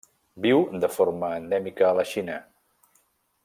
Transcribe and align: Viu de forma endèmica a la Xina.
Viu 0.45 0.63
de 0.85 0.89
forma 0.93 1.29
endèmica 1.43 1.87
a 1.91 1.93
la 2.01 2.07
Xina. 2.13 2.39